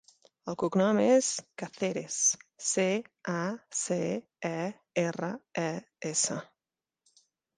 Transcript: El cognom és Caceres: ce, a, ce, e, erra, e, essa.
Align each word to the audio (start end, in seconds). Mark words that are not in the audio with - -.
El 0.51 0.55
cognom 0.61 0.99
és 1.01 1.27
Caceres: 1.61 2.15
ce, 2.69 2.85
a, 3.35 3.45
ce, 3.81 3.99
e, 4.51 4.61
erra, 5.05 5.31
e, 5.67 5.69
essa. 6.13 6.39